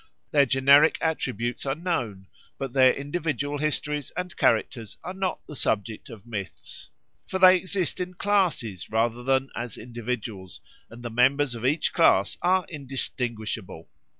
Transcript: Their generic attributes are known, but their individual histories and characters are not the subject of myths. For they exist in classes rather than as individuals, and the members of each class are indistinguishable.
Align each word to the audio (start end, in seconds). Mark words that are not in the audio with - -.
Their 0.31 0.47
generic 0.47 0.97
attributes 0.99 1.63
are 1.63 1.75
known, 1.75 2.25
but 2.57 2.73
their 2.73 2.91
individual 2.91 3.59
histories 3.59 4.11
and 4.17 4.35
characters 4.35 4.97
are 5.03 5.13
not 5.13 5.45
the 5.45 5.55
subject 5.55 6.09
of 6.09 6.25
myths. 6.25 6.89
For 7.27 7.37
they 7.37 7.55
exist 7.57 7.99
in 7.99 8.15
classes 8.15 8.89
rather 8.89 9.21
than 9.21 9.51
as 9.55 9.77
individuals, 9.77 10.59
and 10.89 11.03
the 11.03 11.11
members 11.11 11.53
of 11.53 11.67
each 11.67 11.93
class 11.93 12.35
are 12.41 12.65
indistinguishable. 12.67 13.89